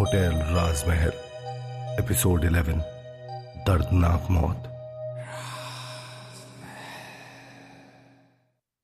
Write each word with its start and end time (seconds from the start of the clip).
Hotel 0.00 0.32
राजमहल, 0.34 1.12
episode 2.04 2.44
11 2.44 2.78
दर्दनाक 3.66 4.26
मौत। 4.30 4.64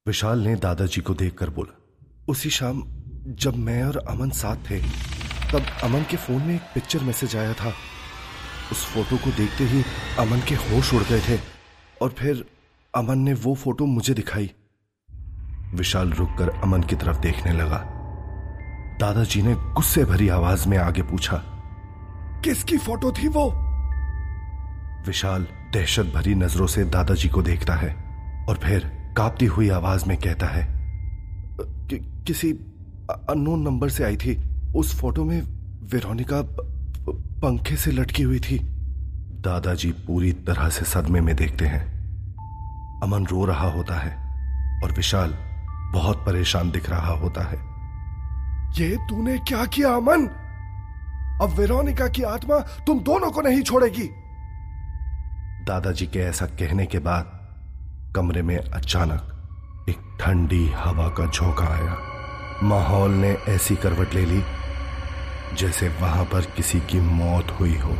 विशाल 0.06 0.38
ने 0.38 0.56
दादाजी 0.56 1.00
को 1.00 1.14
देखकर 1.14 1.50
बोला, 1.50 1.78
उसी 2.28 2.50
शाम 2.50 2.82
जब 3.28 3.56
मैं 3.56 3.84
और 3.84 3.96
अमन 3.96 4.30
साथ 4.30 4.56
थे, 4.56 4.82
तब 5.52 5.66
अमन 5.82 6.02
के 6.10 6.16
फ़ोन 6.16 6.42
में 6.42 6.54
एक 6.54 6.60
पिक्चर 6.60 7.00
मैसेज 7.00 7.36
आया 7.36 7.52
था। 7.52 7.72
उस 8.72 8.86
फ़ोटो 8.86 9.16
को 9.16 9.30
देखते 9.30 9.64
ही 9.64 9.84
अमन 10.18 10.40
के 10.40 10.54
होश 10.54 10.94
उड़ 10.94 11.02
गए 11.02 11.20
थे 11.20 11.40
और 12.02 12.10
फिर 12.10 12.44
अमन 12.94 13.18
ने 13.18 13.34
वो 13.34 13.54
फ़ोटो 13.54 13.86
मुझे 13.86 14.14
दिखाई। 14.14 14.52
विशाल 15.74 16.10
रुककर 16.10 16.48
अमन 16.48 16.82
की 16.82 16.96
तरफ़ 16.96 17.20
देखने 17.20 17.52
लगा। 17.52 17.78
दादाजी 19.00 19.42
ने 19.42 19.54
गुस्से 19.54 20.04
भरी 20.04 20.28
आवाज़ 20.28 20.68
में 20.68 20.78
आगे 20.78 21.02
पूछा 21.02 21.36
किसकी 22.44 22.78
फ़ोटो 22.78 23.12
थी 23.12 23.28
वो? 23.28 23.50
विशाल 25.06 25.42
दहशत 25.74 26.12
भरी 26.14 26.34
नज़रों 26.34 26.66
से 26.66 26.84
दादाजी 26.84 27.28
को 27.28 27.42
देखता 27.42 27.74
है 27.74 27.94
और 28.48 28.56
फिर 28.56 28.84
कांपती 29.16 29.46
हुई 29.46 29.68
आवाज़ 29.68 30.08
में 30.08 30.18
कहता 30.18 30.46
है 30.46 30.68
कि, 31.60 32.24
किसी 32.26 32.52
अननोन 33.30 33.62
नंबर 33.62 33.88
से 33.88 34.04
आई 34.04 34.16
थी। 34.16 34.50
उस 34.76 35.00
फ़ोटो 35.00 35.24
में 35.24 35.40
वेरोनिका 35.92 36.42
पंखे 37.12 37.76
से 37.76 37.90
लटकी 37.92 38.22
हुई 38.22 38.40
थी। 38.40 38.58
दादाजी 39.40 39.90
पूरी 39.90 40.32
तरह 40.32 40.68
से 40.68 40.84
सदमे 40.84 41.20
में 41.20 41.36
देखते 41.36 41.66
हैं। 41.66 42.00
अमन 43.02 43.26
रो 43.26 43.44
रहा 43.44 43.70
होता 43.70 43.94
है 43.94 44.16
और 44.84 44.92
विशाल 44.92 45.49
बहुत 45.92 46.26
परेशान 46.26 46.70
दिख 46.70 46.90
रहा 46.90 47.12
होता 47.14 47.42
है। 47.42 47.58
ये 48.78 48.96
तूने 48.96 49.38
क्या 49.38 49.64
किया 49.64 49.90
अमन? 49.90 50.26
अब 51.42 51.50
वेरोनिका 51.58 52.08
की 52.08 52.22
आत्मा 52.22 52.58
तुम 52.58 53.00
दोनों 53.00 53.30
को 53.30 53.40
नहीं 53.40 53.62
छोड़ेगी। 53.62 54.10
दादाजी 55.64 56.06
के 56.06 56.18
ऐसा 56.18 56.46
कहने 56.46 56.86
के 56.86 56.98
बाद 56.98 57.40
कमरे 58.16 58.42
में 58.42 58.56
अचानक 58.56 59.36
एक 59.88 60.18
ठंडी 60.20 60.70
हवा 60.70 61.08
का 61.08 61.26
झोंका 61.26 61.66
आया। 61.66 61.96
माहौल 62.62 63.10
ने 63.10 63.30
ऐसी 63.48 63.76
करवट 63.76 64.14
ले 64.14 64.26
ली 64.26 64.42
जैसे 65.56 65.88
वहाँ 65.88 66.24
पर 66.24 66.40
किसी 66.40 66.80
की 66.80 67.00
मौत 67.00 67.56
हुई 67.60 67.76
हो। 67.76 67.94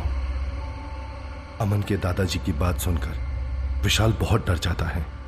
अमन 1.61 1.83
के 1.87 1.97
दादाजी 1.97 2.39
की 2.39 2.51
बात 2.51 2.79
सुनकर 2.79 3.17
विशाल 3.83 4.13
बहुत 4.13 4.47
डर 4.47 4.57
जाता 4.57 4.85
है। 4.85 5.20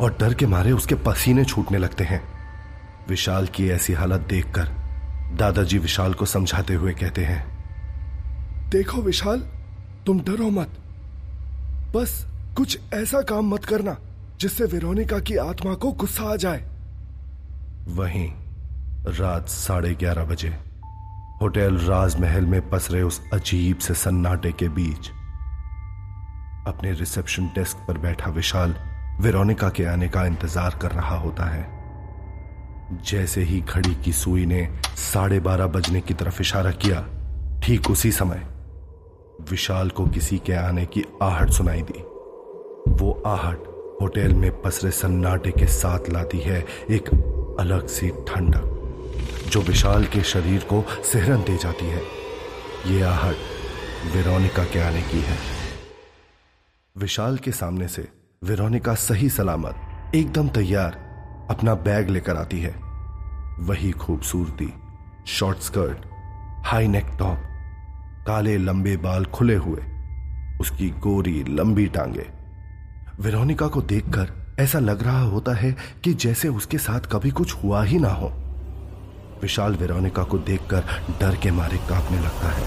और 0.00 0.16
डर 0.20 0.34
के 0.34 0.46
मारे 0.46 0.72
उसके 0.72 0.94
पसीने 1.06 1.44
छूटने 1.44 1.78
लगते 1.78 2.04
हैं। 2.04 2.22
विशाल 3.08 3.46
की 3.46 3.68
ऐसी 3.70 3.92
हालत 3.92 4.20
देखकर 4.20 4.68
दादाजी 5.38 5.78
विशाल 5.78 6.14
को 6.14 6.26
समझाते 6.26 6.74
हुए 6.74 6.92
कहते 6.92 7.24
हैं, 7.24 7.40
देखो 8.70 9.02
विशाल, 9.02 9.40
तुम 10.06 10.20
डरो 10.20 10.50
मत। 10.50 10.78
बस 11.96 12.24
कुछ 12.56 12.78
ऐसा 12.94 13.20
काम 13.22 13.54
मत 13.54 13.64
करना 13.64 13.96
जिससे 14.40 14.64
वेरोनिका 14.64 15.18
की 15.18 15.36
आत्मा 15.36 15.74
को 15.74 15.92
गुस्सा 15.92 16.32
आ 16.32 16.36
जाए। 16.36 16.62
वहीं 17.88 18.28
रात 19.08 19.48
साढ़े 19.48 19.94
ग्यारह 19.94 20.24
बजे 20.24 20.48
होटल 21.42 21.78
राजमहल 21.78 22.46
में 22.46 22.68
पसरे 22.70 23.02
उस 23.02 23.20
अजीब 23.32 23.78
से 23.78 23.94
सन्नाटे 23.94 24.52
के 24.52 24.68
बीच 24.68 25.08
अपने 26.66 26.92
रिसेप्शन 26.92 27.46
डेस्क 27.46 27.84
पर 27.88 27.98
बैठा 27.98 28.30
विशाल 28.30 28.74
वेरोनिका 29.22 29.68
के 29.68 29.84
आने 29.84 30.08
का 30.08 30.24
इंतज़ार 30.26 30.78
कर 30.82 30.90
रहा 30.90 31.16
होता 31.16 31.44
है। 31.44 33.02
जैसे 33.02 33.42
ही 33.42 33.60
घड़ी 33.60 33.94
की 33.94 34.12
सुई 34.12 34.46
ने 34.46 34.66
साढ़े 34.98 35.38
बारह 35.40 35.66
बजने 35.66 36.00
की 36.00 36.14
तरफ़ 36.14 36.40
इशारा 36.40 36.70
किया, 36.76 37.04
ठीक 37.62 37.90
उसी 37.90 38.10
समय 38.12 38.42
विशाल 39.50 39.90
को 39.90 40.06
किसी 40.06 40.38
के 40.38 40.52
आने 40.52 40.84
की 40.86 41.04
आहट 41.22 41.50
सुनाई 41.50 41.82
दी। 41.82 42.02
वो 42.94 43.10
आहट 43.26 43.68
होटल 44.00 44.34
में 44.34 44.50
पसरे 44.62 44.90
सन्नाटे 44.90 45.50
के 45.50 45.66
साथ 45.66 46.08
लाती 46.10 46.38
है 46.38 46.58
एक 46.90 47.08
अलग 47.60 47.86
सी 47.88 48.08
ठंडक 48.28 49.48
जो 49.48 49.60
विशाल 49.60 50.04
के 50.04 50.22
शरीर 50.22 50.64
को 50.64 50.82
सहरन 51.04 51.42
दे 51.42 51.56
जाती 51.56 51.86
है। 51.86 52.02
ये 52.86 53.02
आहट 53.02 53.36
वेरोनिका 54.14 54.64
के 54.64 54.80
आने 54.80 55.02
की 55.02 55.20
है। 55.20 55.38
विशाल 56.96 57.36
के 57.36 57.52
सामने 57.52 57.88
से 57.88 58.06
वेरोनिका 58.44 58.94
सही 58.94 59.28
सलामत, 59.30 59.74
एकदम 60.14 60.48
तैयार, 60.48 60.92
अपना 61.50 61.74
बैग 61.74 62.08
लेकर 62.08 62.36
आती 62.36 62.60
है। 62.60 62.74
वही 63.58 63.90
खूबसूरती 63.90 64.72
short 65.26 65.58
skirt 65.58 65.98
high 66.66 66.88
neck 66.88 67.06
top 67.18 67.38
काले 68.26 68.58
लंबे 68.58 68.96
बाल 68.96 69.24
खुले 69.24 69.54
हुए, 69.54 69.82
उसकी 70.60 70.90
गोरी 70.90 71.44
लंबी 71.48 71.86
टांगे। 71.86 72.26
वेरोनिका 73.20 73.66
को 73.66 73.82
देखकर 73.82 74.56
ऐसा 74.60 74.78
लग 74.78 75.02
रहा 75.02 75.22
होता 75.22 75.54
है 75.54 75.76
कि 76.04 76.14
जैसे 76.14 76.48
उसके 76.48 76.78
साथ 76.78 77.00
कभी 77.00 77.30
कुछ 77.30 77.64
हुआ 77.64 77.84
ही 77.84 77.98
ना 77.98 78.10
हो। 78.10 78.32
विशाल 79.42 79.74
वेरोनिका 79.74 80.22
को 80.22 80.38
देखकर 80.38 80.84
डर 81.20 81.36
के 81.36 81.50
मारे 81.50 81.76
कांपने 81.76 82.18
लगता 82.18 82.48
है। 82.48 82.66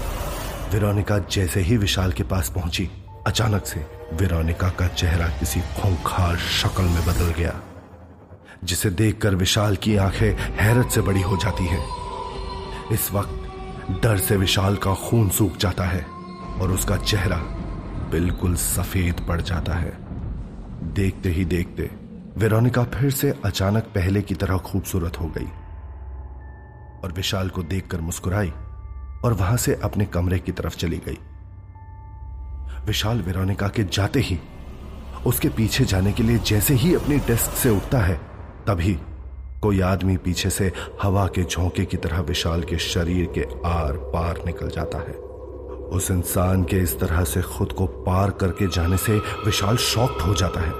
वेरोनिका 0.72 1.18
जैसे 1.18 1.60
ही 1.60 1.76
विशाल 1.76 2.12
के 2.12 2.22
पास 2.22 2.48
पहुँची 2.48 2.90
अचानक 3.26 3.66
से 3.66 3.80
वेरोनिका 4.12 4.68
का 4.70 4.86
चेहरा 4.88 5.26
किसी 5.28 5.60
खूंखार 5.60 6.36
शक्ल 6.36 6.82
में 6.82 7.02
बदल 7.02 7.32
गया, 7.32 7.54
जिसे 8.64 8.90
देखकर 8.90 9.34
विशाल 9.34 9.76
की 9.76 9.96
आँखें 9.96 10.36
हैरत 10.56 10.90
से 10.90 11.00
बड़ी 11.00 11.22
हो 11.22 11.36
जाती 11.36 11.66
हैं। 11.66 11.84
इस 12.92 13.10
वक्त 13.12 13.98
डर 14.02 14.18
से 14.18 14.36
विशाल 14.36 14.76
का 14.76 14.94
खून 14.94 15.28
सूख 15.30 15.56
जाता 15.56 15.84
है 15.84 16.04
और 16.60 16.72
उसका 16.72 16.96
चेहरा 16.96 17.36
बिल्कुल 18.10 18.56
सफ़ेद 18.56 19.26
पड़ 19.28 19.40
जाता 19.40 19.74
है। 19.74 19.92
देखते 20.94 21.30
ही 21.30 21.44
देखते 21.44 21.90
वेरोनिका 22.36 22.84
फिर 22.84 23.10
से 23.10 23.34
अचानक 23.44 23.92
पहले 23.94 24.22
की 24.22 24.34
तरह 24.34 24.58
खूबसूरत 24.64 25.20
हो 25.20 25.32
गई 25.38 25.48
और 27.04 27.12
विशाल 27.12 27.48
को 27.48 27.62
देखकर 27.62 28.00
मुस्कुराई 28.00 28.50
और 29.24 29.36
वहाँ 29.40 29.56
से 29.56 29.80
अपने 29.84 30.06
कमरे 30.06 30.38
की 30.38 30.52
तरफ़ 30.52 30.76
चली 30.76 31.02
गई। 31.06 31.18
विशाल 32.86 33.22
वेरोनिका 33.22 33.68
के 33.68 33.84
जाते 33.84 34.20
ही, 34.20 34.38
उसके 35.26 35.48
पीछे 35.48 35.84
जाने 35.84 36.12
के 36.12 36.22
लिए 36.22 36.38
जैसे 36.38 36.74
ही 36.74 36.94
अपनी 36.94 37.16
डेस्क 37.16 37.50
से 37.50 37.70
उठता 37.70 37.98
है, 37.98 38.14
तभी 38.66 38.98
कोई 39.62 39.80
आदमी 39.80 40.16
पीछे 40.16 40.50
से 40.50 40.72
हवा 41.02 41.26
के 41.26 41.42
झोंके 41.42 41.84
की 41.84 41.96
तरह 41.96 42.20
विशाल 42.20 42.62
के 42.62 42.78
शरीर 42.78 43.26
के 43.34 43.46
आर 43.66 43.92
पार 43.92 44.42
निकल 44.46 44.68
जाता 44.68 44.98
है। 44.98 45.14
उस 45.86 46.10
इंसान 46.10 46.64
के 46.64 46.76
इस 46.76 46.98
तरह 47.00 47.24
से 47.24 47.42
खुद 47.42 47.72
को 47.72 47.86
पार 47.86 48.30
करके 48.30 48.66
जाने 48.66 48.96
से 48.96 49.18
विशाल 49.18 49.76
शॉक्ड 49.76 50.20
हो 50.20 50.34
जाता 50.34 50.60
है। 50.60 50.72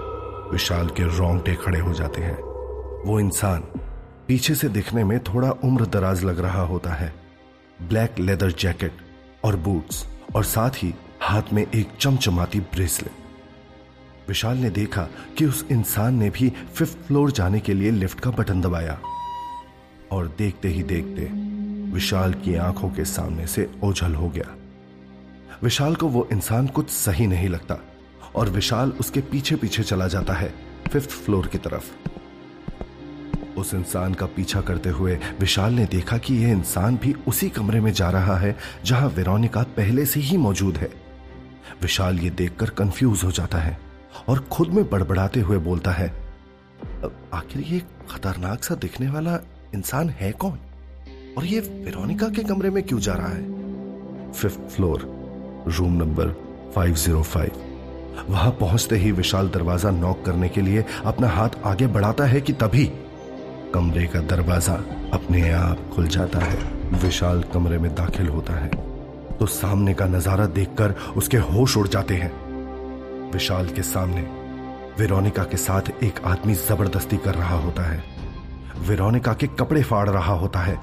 विशाल 0.53 0.87
के 0.87 1.19
रोंगटे 1.19 1.55
खड़े 1.55 1.79
हो 1.79 1.93
जाते 1.93 2.23
हैं। 2.23 2.39
वो 3.07 3.21
इंसान 3.21 3.61
पीछे 4.29 4.55
से 4.55 4.69
दिखने 4.69 5.05
में 5.05 5.19
थोड़ा 5.25 5.51
उम्र 5.51 5.87
दराज 5.87 6.25
लग 6.25 6.41
रहा 6.41 6.63
होता 6.63 6.91
है। 6.91 7.15
ब्लैक 7.83 8.19
लेदर 8.19 8.51
जैकेट 8.51 8.93
और 9.45 9.57
बूट्स 9.57 10.07
और 10.37 10.45
साथ 10.45 10.71
ही 10.71 10.95
हाथ 11.27 11.43
में 11.53 11.67
एक 11.75 11.89
चमचमाती 12.01 12.61
ब्रेसलेट। 12.61 13.13
विशाल 14.29 14.57
ने 14.57 14.71
देखा 14.71 15.03
कि 15.39 15.45
उस 15.45 15.67
इंसान 15.71 16.15
ने 16.15 16.31
भी 16.31 16.53
फिफ्थ 16.75 16.99
फ्लोर 16.99 17.31
जाने 17.31 17.61
के 17.61 17.75
लिए 17.75 17.91
लिफ्ट 17.91 18.21
का 18.21 18.31
बटन 18.31 18.61
दबाया। 18.61 19.01
और 20.13 20.35
देखते 20.39 20.69
ही 20.69 20.83
देखते 20.83 21.23
विशाल 21.93 22.35
की 22.35 22.55
आँखों 22.55 22.91
के 22.91 23.05
सामने 23.05 23.47
से 23.47 23.71
ओझल 23.85 24.15
हो 24.15 24.29
गया। 24.29 24.57
विशाल 25.63 25.95
को 25.95 26.09
वो 26.09 26.29
इंसान 26.33 26.67
कुछ 26.67 26.91
सही 26.91 27.27
नहीं 27.27 27.49
लगता 27.49 27.77
और 28.35 28.51
विशाल 28.51 28.91
उसके 28.91 29.21
पीछे 29.21 29.57
पीछे 29.57 29.83
चला 29.83 30.09
जाता 30.09 30.33
है 30.33 30.55
फिफ्थ 30.93 31.11
फ्लोर 31.11 31.47
की 31.47 31.59
तरफ़। 31.59 31.85
उस 33.59 33.75
इंसान 33.75 34.15
का 34.15 34.27
पीछा 34.27 34.61
करते 34.61 34.89
हुए 34.89 35.19
विशाल 35.41 35.73
ने 35.73 35.87
देखा 35.87 36.19
कि 36.19 36.35
यह 36.35 36.51
इंसान 36.51 36.97
भी 36.97 37.15
उसी 37.27 37.49
कमरे 37.49 37.81
में 37.81 37.93
जा 37.93 38.11
रहा 38.11 38.37
है 38.37 38.57
जहाँ 38.85 39.09
वेरोनिका 39.09 39.63
पहले 39.63 40.07
से 40.07 40.21
ही 40.21 40.37
मौजूद 40.37 40.77
है। 40.77 41.06
विशाल 41.83 42.19
ये 42.19 42.31
देखकर 42.31 42.71
कंफ्यूज 42.71 43.25
हो 43.25 43.31
जाता 43.31 43.59
है 43.59 43.79
और 44.29 44.39
खुद 44.39 44.69
में 44.69 44.91
बड़बड़ाते 44.91 45.41
हुए 45.41 45.59
बोलता 45.59 45.91
है 45.91 46.13
आखिर 47.35 47.63
ये 47.63 47.83
खतरनाक 48.11 48.65
सा 48.65 48.75
दिखने 48.75 49.11
वाला 49.11 49.39
इंसान 49.75 50.11
है 50.11 50.33
कौन? 50.33 50.59
और 51.39 51.45
ये 51.45 51.61
वेरोनिका 51.61 52.29
के 52.29 52.43
कमरे 52.45 52.71
में 52.71 52.83
क्यों 52.83 53.01
जा 53.01 53.13
रहा 53.13 53.29
है? 53.29 54.33
फिफ्थ 54.33 54.61
फ्लोर 54.61 55.01
रूम 55.69 55.93
नंबर 55.93 56.29
505 56.79 57.51
वहाँ 58.31 58.51
पहुँचते 58.51 58.97
ही 58.97 59.13
विशाल 59.13 59.49
दरवाज़ा 59.49 59.91
नॉक 59.91 60.25
करने 60.25 60.49
के 60.49 60.61
लिए 60.61 60.85
अपना 61.05 61.29
हाथ 61.29 61.51
आगे 61.65 61.87
बढ़ाता 61.87 62.25
है 62.25 62.41
कि 62.41 62.53
तभी 62.53 62.93
कमरे 63.75 64.07
का 64.07 64.21
दरवाज़ा 64.21 64.75
अपने 65.13 65.51
आप 65.51 65.91
खुल 65.95 66.09
जाता 66.09 66.39
है। 66.39 66.73
विशाल 66.99 67.43
कमरे 67.43 67.79
में 67.79 67.95
दाखिल 67.95 68.29
होता 68.29 68.53
है। 68.53 68.96
तो 69.41 69.47
सामने 69.47 69.95
का 69.95 70.07
नज़ारा 70.07 70.47
देखकर 70.49 70.95
उसके 71.17 71.37
होश 71.37 71.77
उड़ 71.77 71.87
जाते 71.89 72.15
हैं। 72.15 72.33
विशाल 73.33 73.69
के 73.69 73.83
सामने 73.83 74.23
वेरोनिका 74.99 75.43
के 75.45 75.57
साथ 75.57 75.91
एक 76.03 76.21
आदमी 76.25 76.55
ज़बरदस्ती 76.55 77.17
कर 77.17 77.35
रहा 77.35 77.57
होता 77.59 77.83
है। 77.83 78.03
वेरोनिका 78.89 79.33
के 79.33 79.47
कपड़े 79.47 79.83
फाड़ 79.83 80.09
रहा 80.11 80.35
होता 80.35 80.61
है 80.61 80.77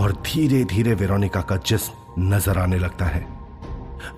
और 0.00 0.12
धीरे 0.26 0.64
धीरे 0.64 0.94
वेरोनिका 0.94 1.40
का 1.40 1.56
जिस्म 1.66 2.34
नज़र 2.34 2.58
आने 2.58 2.78
लगता 2.78 3.04
है। 3.04 3.26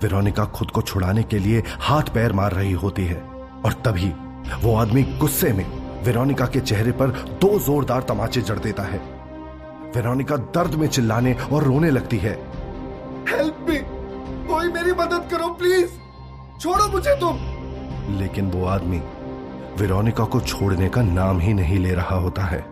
वेरोनिका 0.02 0.44
खुद 0.46 0.70
को 0.70 0.82
छुड़ाने 0.82 1.22
के 1.22 1.38
लिए 1.38 1.62
हाथ 1.80 2.14
पैर 2.14 2.32
मार 2.32 2.52
रही 2.52 2.72
होती 2.72 3.04
है 3.04 3.20
और 3.64 3.72
तभी 3.84 4.12
वो 4.62 4.74
आदमी 4.76 5.02
गुस्से 5.18 5.52
में 5.52 5.64
वेरोनिका 6.04 6.46
के 6.46 6.60
चेहरे 6.60 6.92
पर 6.92 7.10
दो 7.40 7.58
जोरदार 7.58 8.02
तमाचे 8.02 8.40
जड़ 8.40 8.58
देता 8.58 8.82
है। 8.82 8.98
वेरोनिका 9.96 10.36
दर्द 10.36 10.74
में 10.74 10.86
चिल्लाने 10.88 11.34
और 11.52 11.64
रोने 11.64 11.90
लगती 11.90 12.18
है। 12.18 12.34
हेल्प 13.28 13.66
मी 13.68 13.76
कोई 14.48 14.68
मेरी 14.68 14.92
मदद 14.92 15.28
करो 15.30 15.48
प्लीज़ 15.48 15.90
छोड़ो 16.60 16.88
मुझे 16.88 17.20
तुम. 17.20 17.38
लेकिन 18.18 18.50
वो 18.50 18.66
आदमी 18.66 19.02
वेरोनिका 19.76 20.24
को 20.24 20.40
छोड़ने 20.40 20.88
का 20.88 21.02
नाम 21.02 21.40
ही 21.40 21.54
नहीं 21.54 21.78
ले 21.78 21.94
रहा 21.94 22.16
होता 22.16 22.42
है। 22.42 22.66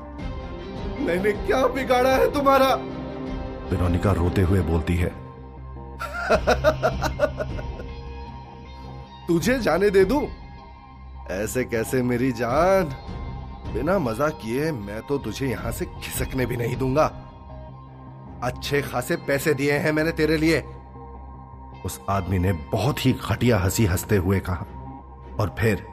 मैंने 1.00 1.32
क्या 1.32 1.66
बिगाड़ा 1.66 2.10
है 2.10 2.32
तुम्हारा? 2.32 2.74
वेरोनिका 3.70 4.12
रोते 4.12 4.42
हुए 4.42 4.60
बोलती 4.60 4.96
है। 4.96 5.28
तुझे 9.28 9.58
जाने 9.58 9.90
दे 9.90 10.04
दूँ? 10.04 10.28
ऐसे 11.30 11.64
कैसे 11.64 12.02
मेरी 12.02 12.32
जान? 12.32 12.84
बिना 13.74 13.98
मज़ा 13.98 14.28
किए 14.28 14.72
मैं 14.72 15.02
तो 15.02 15.18
तुझे 15.18 15.46
यहाँ 15.46 15.72
से 15.72 15.84
खिसकने 15.84 16.46
भी 16.46 16.56
नहीं 16.56 16.76
दूँगा। 16.76 17.27
अच्छे 18.42 18.80
खासे 18.82 19.16
पैसे 19.16 19.54
दिए 19.54 19.72
हैं 19.72 19.92
मैंने 19.92 20.12
तेरे 20.12 20.36
लिए। 20.36 20.60
उस 21.84 22.00
आदमी 22.08 22.38
ने 22.38 22.52
बहुत 22.72 23.04
ही 23.06 23.12
घटिया 23.12 23.58
हँसी 23.58 23.86
हँसते 23.86 24.16
हुए 24.16 24.38
कहा 24.40 24.66
और 25.40 25.54
फिर 25.58 25.84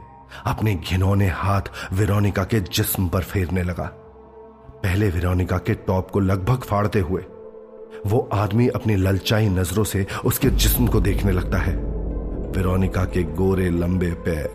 अपने 0.45 0.73
घिनौने 0.75 1.27
हाथ 1.27 1.61
विरोनिका 1.93 2.43
के 2.43 2.59
जिस्म 2.59 3.07
पर 3.07 3.23
फेरने 3.23 3.63
लगा। 3.63 3.85
पहले 4.83 5.09
विरोनिका 5.09 5.57
के 5.57 5.73
टॉप 5.73 6.11
को 6.11 6.19
लगभग 6.19 6.63
फाड़ते 6.63 6.99
हुए 6.99 7.21
वो 8.05 8.29
आदमी 8.33 8.67
अपनी 8.67 8.95
ललचाई 8.95 9.49
नज़रों 9.49 9.83
से 9.83 10.05
उसके 10.25 10.49
जिस्म 10.49 10.87
को 10.87 10.99
देखने 11.01 11.31
लगता 11.31 11.57
है। 11.57 11.75
विरोनिका 12.51 13.03
के 13.05 13.23
गोरे 13.23 13.69
लंबे 13.69 14.11
पैर 14.25 14.45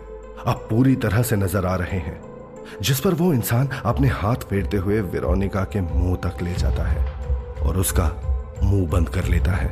अब 0.47 0.67
पूरी 0.69 0.95
तरह 0.95 1.23
से 1.23 1.35
नज़र 1.35 1.65
आ 1.65 1.75
रहे 1.75 1.97
हैं, 1.99 2.21
जिस 2.81 2.99
पर 2.99 3.13
वो 3.13 3.33
इंसान 3.33 3.67
अपने 3.85 4.07
हाथ 4.07 4.47
फेरते 4.49 4.77
हुए 4.77 5.01
विरोनिका 5.01 5.63
के 5.63 5.81
मुँह 5.81 6.15
तक 6.17 6.41
ले 6.41 6.53
जाता 6.53 6.83
है। 6.83 7.20
और 7.71 7.77
उसका 7.77 8.05
मुँह 8.63 8.87
बंद 8.89 9.09
कर 9.09 9.25
लेता 9.25 9.51
है। 9.51 9.67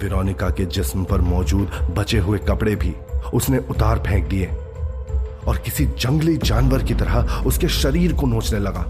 विरोनिका 0.00 0.48
के 0.50 0.64
जिस्म 0.66 1.04
पर 1.04 1.20
मौजूद 1.20 1.70
बचे 1.90 2.18
हुए 2.18 2.38
कपड़े 2.38 2.74
भी 2.76 2.94
उसने 3.34 3.58
उतार 3.70 3.98
फेंक 3.98 4.26
दिए 4.28 4.46
और 5.46 5.58
किसी 5.64 5.86
जंगली 5.86 6.36
जानवर 6.36 6.82
की 6.82 6.94
तरह 6.94 7.42
उसके 7.46 7.68
शरीर 7.68 8.12
को 8.12 8.26
नोचने 8.26 8.58
लगा 8.58 8.80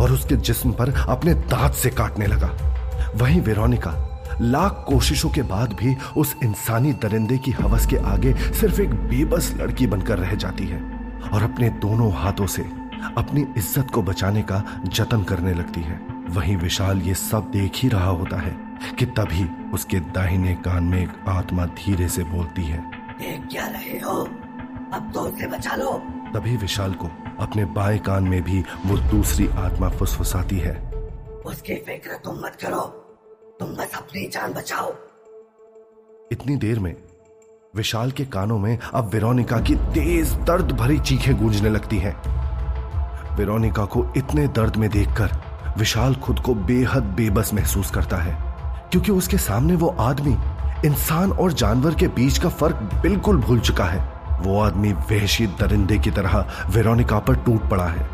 और 0.00 0.12
उसके 0.12 0.36
जिस्म 0.38 0.72
पर 0.72 0.92
अपने 1.08 1.34
दांत 1.34 1.74
से 1.74 1.90
काटने 1.92 2.26
लगा। 2.26 2.50
वहीं 3.16 3.40
वेरोनिका 3.40 3.94
लाख 4.40 4.84
कोशिशों 4.88 5.30
के 5.30 5.42
बाद 5.42 5.72
भी 5.72 5.96
उस 6.16 6.36
इंसानी 6.44 6.92
दरिंदे 6.92 7.38
की 7.38 7.50
हवस 7.52 7.86
के 7.86 7.96
आगे 8.06 8.34
सिर्फ़ 8.52 8.80
एक 8.80 8.94
बेबस 9.08 9.52
लड़की 9.60 9.86
बनकर 9.86 10.18
रह 10.18 10.34
जाती 10.36 10.66
है 10.66 10.82
और 11.32 11.42
अपने 11.42 11.70
दोनों 11.80 12.12
हाथों 12.12 12.46
से 12.48 12.62
अपनी 13.16 13.46
इज़्ज़त 13.56 13.90
को 13.90 14.02
बचाने 14.02 14.42
का 14.42 14.64
जतन 14.86 15.22
करने 15.22 15.54
लगती 15.54 15.80
है। 15.80 16.09
वहीं 16.30 16.56
विशाल 16.56 17.00
ये 17.00 17.14
सब 17.14 17.50
देख 17.50 17.72
ही 17.74 17.88
रहा 17.88 18.10
होता 18.10 18.36
है 18.36 18.56
कि 18.98 19.06
तभी 19.06 19.70
उसके 19.70 20.00
दाहिने 20.00 20.54
कान 20.54 20.84
में 20.84 21.02
एक 21.02 21.28
आत्मा 21.28 21.66
धीरे 21.66 22.08
से 22.08 22.24
बोलती 22.24 22.64
है। 22.64 22.78
देख 23.18 23.48
क्या 23.50 23.66
रहे 23.66 23.98
हो? 23.98 24.16
अब 24.92 25.10
तो 25.14 25.20
उसे 25.20 25.46
बचा 25.46 25.76
लो। 25.76 25.92
तभी 26.34 26.56
विशाल 26.56 26.92
को 26.92 27.10
अपने 27.40 27.64
बाएँ 27.64 27.98
कान 27.98 28.24
में 28.24 28.42
भी 28.42 28.64
वो 28.86 28.96
दूसरी 28.96 29.48
आत्मा 29.48 29.88
फुसफुसाती 29.88 30.58
है। 30.58 30.76
उसकी 31.46 31.74
फ़िक्र 31.74 32.20
तुम 32.24 32.38
मत 32.38 32.58
करो। 32.62 32.80
तुम 33.60 33.68
बस 33.68 33.92
अपनी 33.94 34.26
जान 34.28 34.52
बचाओ। 34.52 34.94
इतनी 36.32 36.56
देर 36.56 36.78
में 36.78 36.96
विशाल 37.76 38.10
के 38.10 38.24
कानों 38.24 38.58
में 38.58 38.78
अब 38.94 39.10
वेरोनिका 39.10 39.60
की 39.60 39.74
तेज 39.74 40.32
दर्द 40.32 40.72
भरी 40.72 40.98
चीखें 40.98 41.36
गूंजने 41.36 41.70
लगती 41.70 41.98
हैं। 41.98 42.16
वेरोनिका 43.36 43.84
को 43.84 44.12
इतने 44.16 44.48
दर्द 44.48 44.76
में 44.76 44.90
देखकर 44.90 45.49
विशाल 45.78 46.14
खुद 46.14 46.38
को 46.38 46.54
बेहद 46.54 47.02
बेबस 47.16 47.52
महसूस 47.54 47.90
करता 47.90 48.16
है, 48.16 48.32
क्योंकि 48.90 49.12
उसके 49.12 49.38
सामने 49.38 49.74
वो 49.74 49.96
आदमी, 50.00 50.36
इंसान 50.86 51.32
और 51.32 51.52
जानवर 51.52 51.94
के 51.94 52.08
बीच 52.08 52.38
का 52.38 52.48
फ़र्क 52.48 52.90
बिल्कुल 53.02 53.36
भूल 53.36 53.60
चुका 53.60 53.84
है। 53.84 54.00
वो 54.42 54.60
आदमी 54.60 54.92
वहशी 54.92 55.46
दरिंदे 55.60 55.98
की 55.98 56.10
तरह 56.10 56.66
वेरोनिका 56.70 57.18
पर 57.18 57.36
टूट 57.36 57.68
पड़ा 57.70 57.86
है, 57.86 58.06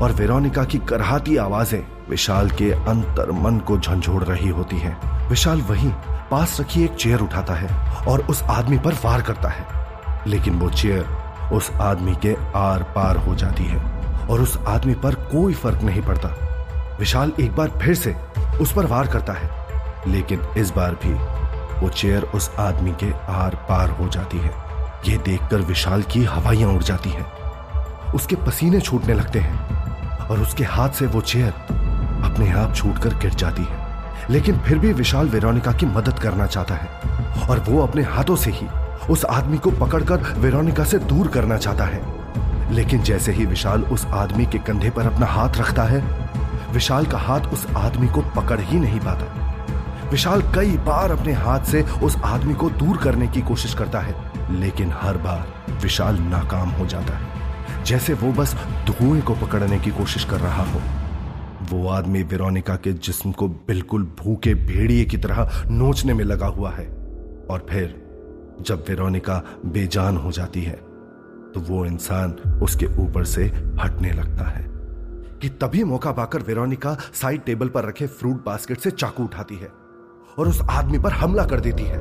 और 0.00 0.12
वेरोनिका 0.12 0.64
की 0.64 0.78
करहाती 0.78 1.36
आवाज़ें 1.36 1.82
विशाल 2.08 2.50
के 2.50 2.70
अंतर 2.72 3.30
मन 3.32 3.58
को 3.58 3.78
झंझोड़ 3.78 4.22
रही 4.24 4.48
होती 4.48 4.78
हैं। 4.78 5.28
विशाल 5.28 5.60
वहीं 5.60 5.90
पास 6.30 6.56
रखी 6.60 6.84
एक 6.84 6.94
चेयर 6.94 7.20
उठाता 7.20 7.54
है 7.54 8.06
और 8.06 8.20
उस 8.20 8.42
आदमी 8.42 8.78
पर 8.78 8.94
वार 8.94 9.22
करता 9.22 9.48
है। 9.48 9.66
लेकिन 10.26 10.54
वो 10.54 10.70
चेयर 10.70 11.06
उस 11.52 11.70
आदमी 11.72 12.14
के 12.16 12.34
आर 12.56 12.82
पार 12.94 13.16
हो 13.16 13.34
जाती 13.34 13.64
है, 13.64 13.82
और 14.28 14.40
उस 14.40 14.58
आदमी 14.68 14.94
पर 14.94 15.14
कोई 15.32 15.54
फ़र्क 15.54 15.82
नहीं 15.82 16.02
पड़ता। 16.02 16.28
विशाल 16.98 17.32
एक 17.40 17.56
बार 17.56 17.68
फिर 17.68 17.94
से 17.94 18.16
उस 18.60 18.72
पर 18.72 18.86
वार 18.86 19.06
करता 19.06 19.32
है, 19.32 19.50
लेकिन 20.08 20.40
इस 20.58 20.70
बार 20.70 20.94
भी 20.94 21.12
वो 21.80 21.88
चेयर 21.88 22.22
उस 22.22 22.50
आदमी 22.58 22.90
के 22.90 23.12
आर 23.28 23.54
पार 23.68 23.90
हो 23.90 24.08
जाती 24.08 24.38
है। 24.38 24.50
यह 25.08 25.16
देखकर 25.16 25.56
विशाल 25.56 26.02
की 26.02 26.24
हवाइयाँ 26.24 26.70
उड़ 26.70 26.82
जाती 26.82 27.10
हैं। 27.10 27.26
उसके 28.12 28.36
पसीने 28.36 28.80
छूटने 28.80 29.14
लगते 29.14 29.38
हैं 29.38 30.28
और 30.28 30.40
उसके 30.40 30.64
हाथ 30.64 30.90
से 30.90 31.06
वो 31.06 31.20
चेयर 31.20 31.52
अपने 32.24 32.52
आप 32.52 32.74
छूटकर 32.74 33.14
गिर 33.14 33.34
जाती 33.34 33.62
है। 33.62 33.78
लेकिन 34.30 34.58
फिर 34.58 34.78
भी 34.78 34.92
विशाल 34.92 35.28
वेरोनिका 35.28 35.72
की 35.72 35.86
मदद 35.86 36.18
करना 36.18 36.46
चाहता 36.46 36.74
है 36.74 36.88
और 37.48 37.58
वो 37.58 37.82
अपने 37.82 38.02
हाथों 38.02 38.36
से 38.36 38.50
ही 38.50 38.66
उस 39.10 39.24
आदमी 39.24 39.58
को 39.58 39.70
पकड़कर 39.70 40.16
वेरोनिका 40.16 40.84
से 40.84 40.98
दूर 40.98 41.28
करना 41.28 41.56
चाहता 41.56 41.84
है। 41.84 42.24
लेकिन 42.72 43.02
जैसे 43.02 43.32
ही 43.32 43.46
विशाल 43.46 43.82
उस 43.82 44.06
आदमी 44.06 44.46
के 44.46 44.58
कंधे 44.58 44.90
पर 44.90 45.12
अपना 45.12 45.26
हाथ 45.26 45.50
रखता 45.56 45.82
है 45.82 46.23
विशाल 46.74 47.06
का 47.06 47.18
हाथ 47.18 47.40
उस 47.40 47.66
आदमी 47.76 48.08
को 48.08 48.20
पकड़ 48.36 48.60
ही 48.60 48.78
नहीं 48.80 49.00
पाता। 49.00 50.08
विशाल 50.10 50.42
कई 50.54 50.76
बार 50.76 51.10
अपने 51.10 51.32
हाथ 51.32 51.60
से 51.60 51.82
उस 51.82 52.16
आदमी 52.24 52.54
को 52.54 52.70
दूर 52.70 52.96
करने 52.96 53.26
की 53.26 53.42
कोशिश 53.42 53.74
करता 53.74 54.00
है, 54.00 54.14
लेकिन 54.50 54.92
हर 54.92 55.16
बार 55.16 55.74
विशाल 55.82 56.16
नाकाम 56.16 56.70
हो 56.70 56.86
जाता 56.86 57.16
है। 57.16 57.84
जैसे 57.84 58.14
वो 58.14 58.32
बस 58.32 58.54
धुएँ 58.86 59.20
को 59.22 59.34
पकड़ने 59.34 59.78
की 59.78 59.90
कोशिश 59.90 60.24
कर 60.24 60.40
रहा 60.40 60.64
हो। 60.64 60.80
वो 61.72 61.88
आदमी 61.88 62.22
वेरोनिका 62.22 62.76
के 62.76 62.92
जिस्म 62.92 63.32
को 63.32 63.48
बिल्कुल 63.48 64.02
भूखे 64.02 64.54
भेड़िए 64.54 65.04
की 65.04 65.16
तरह 65.16 65.64
नोचने 65.68 66.14
में 66.14 66.24
लगा 66.24 66.46
हुआ 66.46 66.70
है। 66.70 66.86
और 67.50 67.66
फिर 67.70 68.02
जब 68.60 68.84
वेरोनिका 68.88 69.42
बेजान 69.66 70.16
हो 70.16 70.32
जाती 70.32 70.62
है 70.62 70.76
तो 71.54 71.60
वो 71.60 71.84
इंसान 71.86 72.30
उसके 72.62 72.86
ऊपर 72.98 73.24
से 73.24 73.44
हटने 73.80 74.12
लगता 74.12 74.44
है। 74.44 74.73
कि 75.44 75.48
तभी 75.50 75.82
मौका 75.84 76.12
पाकर 76.12 76.42
वेरोनिका 76.42 76.96
साइड 77.14 77.42
टेबल 77.44 77.68
पर 77.68 77.84
रखे 77.84 78.06
फ्रूट 78.06 78.44
बास्केट 78.44 78.78
से 78.78 78.90
चाकू 78.90 79.24
उठाती 79.24 79.56
है 79.56 79.66
और 80.38 80.48
उस 80.48 80.60
आदमी 80.70 80.98
पर 80.98 81.12
हमला 81.12 81.44
कर 81.46 81.60
देती 81.60 81.82
है, 81.82 81.98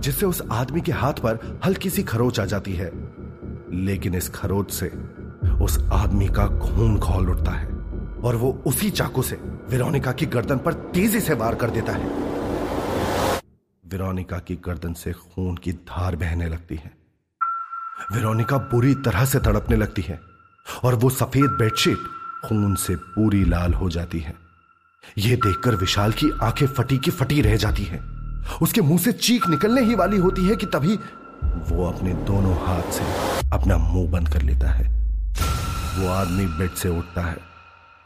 जिससे 0.00 0.26
उस 0.26 0.42
आदमी 0.52 0.80
के 0.80 0.92
हाथ 0.92 1.12
पर 1.12 1.60
हल्की 1.64 1.90
सी 1.90 2.02
खरोच 2.02 2.40
आ 2.40 2.44
जाती 2.44 2.72
है। 2.72 2.90
लेकिन 3.84 4.14
इस 4.14 4.28
खरोच 4.28 4.70
से 4.70 4.86
उस 5.64 5.78
आदमी 5.92 6.26
का 6.28 6.46
खून 6.58 6.98
खोल 7.00 7.30
उठता 7.30 7.50
है 7.50 7.66
और 8.24 8.36
वो 8.36 8.50
उसी 8.66 8.90
चाकू 8.90 9.22
से 9.22 9.36
विरोनिका 9.70 10.12
की 10.12 10.26
गर्दन 10.26 10.58
पर 10.58 10.72
तेज़ी 10.72 11.20
से 11.20 11.34
वार 11.34 11.54
कर 11.54 11.70
देता 11.70 11.92
है। 11.92 12.08
विरोनिका 13.84 14.38
की 14.38 14.56
गर्दन 14.56 14.92
से 14.92 15.12
खून 15.12 15.56
की 15.56 15.72
धार 15.72 16.16
बहने 16.16 16.48
लगती 16.48 16.76
है। 16.76 16.90
विरोनिका 18.12 18.58
बुरी 18.72 18.94
तरह 18.94 19.24
से 19.24 19.38
तड़पने 19.38 19.76
लगती 19.76 20.02
है 20.02 20.20
और 20.84 20.94
वो 20.94 21.10
सफ़ेद 21.10 21.56
बेडशीट 21.60 21.98
खून 22.44 22.74
से 22.74 22.96
पूरी 22.96 23.44
लाल 23.44 23.74
हो 23.74 23.88
जाती 23.90 24.20
है। 24.20 24.34
यह 25.18 25.36
देखकर 25.36 25.74
विशाल 25.74 26.12
की 26.12 26.30
आँखें 26.42 26.66
फटी 26.66 26.98
की 26.98 27.10
फटी 27.10 27.40
रह 27.42 27.56
जाती 27.56 27.84
हैं। 27.84 28.00
उसके 28.62 28.80
मुँह 28.80 28.98
से 28.98 29.12
चीख 29.12 29.48
निकलने 29.48 29.80
ही 29.80 29.94
वाली 29.94 30.16
होती 30.16 30.46
है 30.46 30.56
कि 30.56 30.66
तभी 30.66 30.96
वो 31.44 31.86
अपने 31.86 32.14
दोनों 32.14 32.54
हाथ 32.66 32.90
से 32.92 33.04
अपना 33.52 33.76
मुँह 33.76 34.10
बंद 34.10 34.28
कर 34.28 34.42
लेता 34.42 34.70
है। 34.70 34.88
वो 35.98 36.08
आदमी 36.08 36.46
बेड 36.46 36.74
से 36.74 36.88
उठता 36.88 37.22
है 37.22 37.36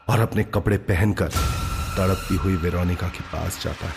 और 0.09 0.19
अपने 0.19 0.43
कपड़े 0.43 0.77
पहनकर 0.77 1.29
तड़पती 1.97 2.35
हुई 2.35 2.55
वेरोनिका 2.55 3.07
के 3.07 3.23
पास 3.23 3.63
जाता 3.63 3.87
है 3.87 3.93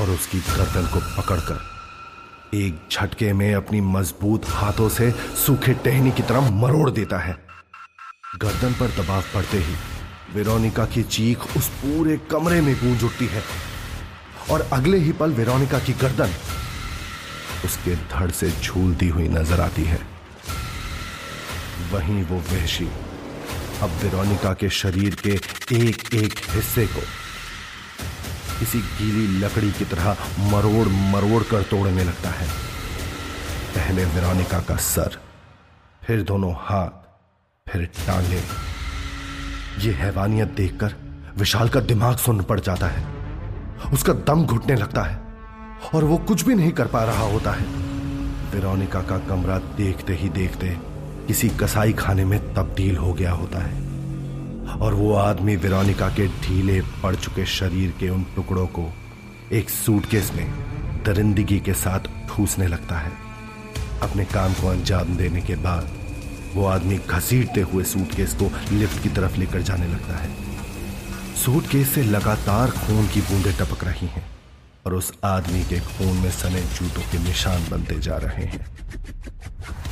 और 0.00 0.14
उसकी 0.14 0.38
गर्दन 0.38 0.86
को 0.86 1.00
पकड़कर 1.20 2.56
एक 2.56 2.80
झटके 2.92 3.32
में 3.32 3.54
अपनी 3.54 3.80
मज़बूत 3.80 4.48
हाथों 4.48 4.88
से 4.88 5.10
सूखे 5.46 5.74
टहनी 5.74 6.10
की 6.10 6.22
तरह 6.22 6.50
मरोड़ 6.50 6.90
देता 6.90 7.18
है। 7.18 7.49
गर्दन 8.32 8.72
पर 8.72 8.90
दबाव 8.96 9.22
पड़ते 9.34 9.58
ही 9.58 9.74
वेरोनिका 10.34 10.84
की 10.86 11.02
चीख 11.04 11.44
उस 11.56 11.68
पूरे 11.76 12.16
कमरे 12.30 12.60
में 12.60 12.74
गूंज 12.74 13.04
उठती 13.04 13.26
है। 13.26 13.42
और 14.50 14.60
अगले 14.72 14.98
ही 14.98 15.12
पल 15.12 15.32
वेरोनिका 15.32 15.78
की 15.78 15.92
गर्दन 15.92 16.34
उसके 17.64 17.94
धड़ 18.12 18.30
से 18.30 18.50
झूलती 18.52 19.08
हुई 19.08 19.28
नज़र 19.28 19.60
आती 19.60 19.84
है। 19.84 19.98
वहीं 21.92 22.22
वो 22.24 22.36
वहशी 22.52 22.88
अब 23.82 23.98
वेरोनिका 24.02 24.52
के 24.54 24.68
शरीर 24.78 25.14
के 25.26 25.34
एक 25.78 26.14
एक 26.14 26.38
हिस्से 26.50 26.86
को 26.86 27.00
किसी 28.58 28.80
गीली 28.80 29.26
लकड़ी 29.38 29.72
की 29.72 29.84
तरह 29.86 30.16
मरोड़ 30.52 30.86
मरोड़ 30.88 31.42
कर 31.42 31.62
तोड़ने 31.70 32.04
लगता 32.04 32.30
है। 32.30 32.48
पहले 33.74 34.04
वेरोनिका 34.06 34.60
का 34.60 34.76
सर, 34.86 35.20
फिर 36.02 36.22
दोनों 36.22 36.54
हाथ 36.60 36.99
फिर 37.70 37.84
टांगे 38.06 38.40
ये 39.80 39.92
हैवानियत 39.92 40.48
देखकर 40.48 40.94
विशाल 41.38 41.68
का 41.68 41.80
दिमाग 41.80 42.16
सुन 42.16 42.40
पड़ 42.42 42.60
जाता 42.60 42.86
है। 42.86 43.04
उसका 43.92 44.12
दम 44.12 44.44
घुटने 44.46 44.74
लगता 44.76 45.02
है 45.02 45.18
और 45.94 46.04
वो 46.04 46.16
कुछ 46.18 46.44
भी 46.44 46.54
नहीं 46.54 46.72
कर 46.72 46.86
पा 46.86 47.04
रहा 47.04 47.24
होता 47.24 47.52
है। 47.52 47.66
वेरोनिका 48.52 49.02
का 49.02 49.18
कमरा 49.18 49.58
देखते 49.76 50.14
ही 50.14 50.28
देखते 50.28 50.76
किसी 51.26 51.48
कसाई 51.48 51.92
खाने 51.92 52.24
में 52.24 52.38
तब्दील 52.54 52.96
हो 52.96 53.12
गया 53.12 53.32
होता 53.32 53.58
है 53.58 54.78
और 54.80 54.94
वो 54.94 55.14
आदमी 55.14 55.56
वेरोनिका 55.56 56.08
के 56.08 56.26
ढीले 56.40 56.80
पड़ 57.02 57.14
चुके 57.16 57.46
शरीर 57.46 57.94
के 58.00 58.08
उन 58.08 58.26
टुकड़ों 58.36 58.66
को 58.66 58.90
एक 59.52 59.70
सूटकेस 59.70 60.32
में 60.36 60.50
दरिंदगी 61.04 61.60
के 61.60 61.74
साथ 61.74 62.10
ठूसने 62.28 62.66
लगता 62.66 62.98
है। 62.98 63.12
अपने 64.02 64.24
काम 64.24 64.52
को 64.52 64.68
अंजाम 64.68 65.16
देने 65.16 65.40
के 65.40 65.54
बाद 65.54 65.99
वो 66.54 66.66
आदमी 66.66 66.98
घसीटते 66.98 67.60
हुए 67.60 67.84
सूटकेस 67.84 68.34
को 68.34 68.50
लिफ्ट 68.72 69.02
की 69.02 69.08
तरफ़ 69.08 69.36
लेकर 69.36 69.62
जाने 69.62 69.86
लगता 69.86 70.16
है। 70.16 70.30
सूटकेस 71.36 71.94
से 71.94 72.02
लगातार 72.02 72.70
खून 72.70 73.08
की 73.08 73.20
बूंदें 73.20 73.52
टपक 73.52 73.84
रही 73.84 74.06
हैं 74.06 74.24
और 74.86 74.94
उस 74.94 75.12
आदमी 75.24 75.62
के 75.64 75.80
खून 75.80 76.16
में 76.16 76.30
सने 76.30 76.60
जूतों 76.60 77.02
के 77.02 77.18
निशान 77.18 77.68
बनते 77.70 77.98
जा 77.98 78.16
रहे 78.16 78.44
हैं। 78.44 78.66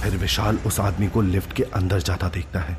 फिर 0.03 0.17
विशाल 0.17 0.59
उस 0.67 0.81
आदमी 0.81 1.09
को 1.09 1.23
लिफ्ट 1.23 1.53
के 1.53 1.63
अंदर 1.63 2.01
जाता 2.01 2.29
देखता 2.29 2.61
है। 2.61 2.77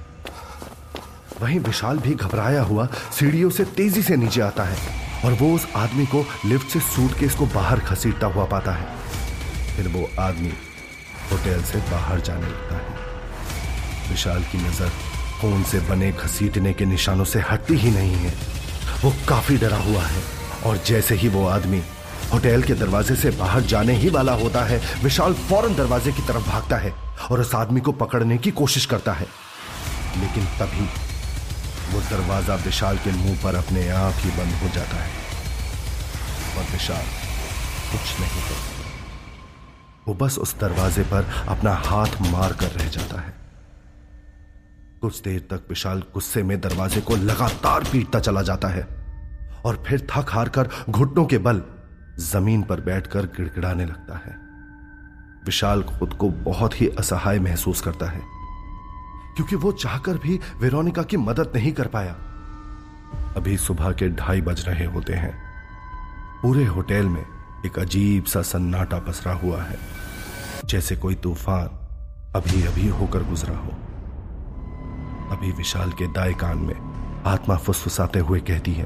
वहीं 1.41 1.59
विशाल 1.59 1.97
भी 1.97 2.15
घबराया 2.15 2.61
हुआ 2.61 2.87
सीढ़ियों 3.19 3.49
से 3.49 3.65
तेज़ी 3.65 4.01
से 4.01 4.15
नीचे 4.17 4.41
आता 4.41 4.63
है 4.63 4.77
और 5.25 5.33
वो 5.33 5.53
उस 5.55 5.67
आदमी 5.75 6.05
को 6.05 6.25
लिफ्ट 6.45 6.67
से 6.67 6.79
सूटकेस 6.79 7.35
को 7.35 7.45
बाहर 7.45 7.79
घसीटता 7.79 8.27
हुआ 8.27 8.45
पाता 8.45 8.71
है। 8.71 8.87
फिर 9.75 9.87
वो 9.87 10.09
आदमी 10.19 10.53
होटल 11.31 11.63
से 11.63 11.79
बाहर 11.91 12.19
जाने 12.19 12.45
लगता 12.45 12.75
है। 12.75 12.98
विशाल 14.09 14.43
की 14.51 14.57
नज़र 14.59 14.89
खून 15.41 15.63
से 15.63 15.79
बने 15.89 16.11
घसीटने 16.13 16.73
के 16.73 16.85
निशानों 16.85 17.25
से 17.25 17.39
हटती 17.51 17.75
ही 17.75 17.91
नहीं 17.91 18.15
है। 18.15 18.33
वो 19.03 19.13
काफ़ी 19.29 19.57
डरा 19.57 19.77
हुआ 19.79 20.03
है 20.03 20.23
और 20.65 20.77
जैसे 20.85 21.15
ही 21.15 21.27
वो 21.29 21.45
आदमी 21.47 21.81
होटल 22.31 22.63
के 22.63 22.73
दरवाजे 22.75 23.15
से 23.15 23.29
बाहर 23.31 23.61
जाने 23.63 23.93
ही 23.93 24.09
वाला 24.09 24.33
होता 24.33 24.63
है, 24.63 24.81
विशाल 25.03 25.33
फ़ौरन 25.33 25.75
दरवाजे 25.75 26.11
की 26.11 26.21
तरफ़ 26.21 26.47
भागता 26.47 26.77
है 26.77 26.93
और 27.31 27.41
उस 27.41 27.55
आदमी 27.55 27.81
को 27.81 27.91
पकड़ने 28.01 28.37
की 28.37 28.51
कोशिश 28.53 28.85
करता 28.85 29.13
है। 29.13 29.27
लेकिन 30.17 30.45
तभी 30.59 30.89
वो 31.93 32.01
दरवाज़ा 32.01 32.55
विशाल 32.55 32.97
के 32.97 33.11
मुँह 33.13 33.41
पर 33.43 33.55
अपने 33.55 33.87
आप 33.89 34.13
ही 34.17 34.29
बंद 34.31 34.53
हो 34.63 34.69
जाता 34.75 34.97
है 34.97 35.11
और 36.57 36.71
विशाल 36.71 37.05
कुछ 37.91 38.19
नहीं 38.19 38.41
करता। 38.41 38.77
वो 40.07 40.13
बस 40.15 40.37
उस 40.37 40.55
दरवाजे 40.59 41.03
पर 41.03 41.29
अपना 41.49 41.73
हाथ 41.85 42.21
मार 42.21 42.53
कर 42.53 42.71
रह 42.71 42.87
जाता 42.89 43.21
है। 43.21 43.38
कुछ 45.01 45.21
देर 45.21 45.39
तक 45.51 45.61
विशाल 45.69 45.99
गुस्से 46.13 46.41
में 46.43 46.59
दरवाजे 46.61 47.01
को 47.01 47.15
लगातार 47.15 47.83
पीटता 47.83 48.19
चला 48.19 48.41
जाता 48.41 48.67
है 48.67 48.81
और 49.65 49.83
फिर 49.87 50.07
थक 50.11 50.31
हार 50.31 50.49
कर 50.49 50.69
घुटनों 50.89 51.25
के 51.25 51.37
बल 51.37 51.61
ज़मीन 52.21 52.63
पर 52.63 52.81
बैठकर 52.81 53.25
गिड़गिड़ाने 53.37 53.85
लगता 53.85 54.17
है। 54.17 54.35
विशाल 55.45 55.83
खुद 55.83 56.13
को 56.13 56.29
बहुत 56.43 56.79
ही 56.81 56.87
असहाय 56.89 57.39
महसूस 57.39 57.81
करता 57.81 58.09
है, 58.09 58.21
क्योंकि 59.35 59.55
वो 59.55 59.71
चाहकर 59.73 60.17
भी 60.17 60.39
वेरोनिका 60.61 61.03
की 61.03 61.17
मदद 61.19 61.51
नहीं 61.55 61.71
कर 61.73 61.87
पाया। 61.87 62.15
अभी 63.37 63.57
सुबह 63.57 63.91
के 63.91 64.09
ढाई 64.11 64.41
बज 64.41 64.67
रहे 64.67 64.85
होते 64.85 65.13
हैं। 65.15 65.33
पूरे 66.41 66.65
होटल 66.65 67.05
में 67.05 67.25
एक 67.65 67.79
अजीब 67.79 68.25
सा 68.25 68.41
सन्नाटा 68.43 68.99
पसरा 68.99 69.33
हुआ 69.35 69.61
है, 69.63 69.77
जैसे 70.65 70.95
कोई 70.95 71.15
तूफ़ान 71.17 71.77
अभी 72.35 72.65
अभी 72.67 72.87
होकर 72.89 73.23
गुजरा 73.23 73.57
हो। 73.57 73.73
अभी 75.31 75.51
विशाल 75.51 75.91
के 75.91 76.07
दाएँ 76.07 76.33
कान 76.33 76.57
में 76.57 77.23
आत्मा 77.27 77.55
फुसफुसाते 77.57 78.19
हुए 78.19 78.39
कहती 78.39 78.73
है 78.73 78.85